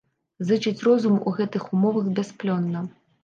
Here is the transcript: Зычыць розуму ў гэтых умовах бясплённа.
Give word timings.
Зычыць 0.51 0.83
розуму 0.87 1.19
ў 1.27 1.37
гэтых 1.41 1.67
умовах 1.79 2.09
бясплённа. 2.21 2.85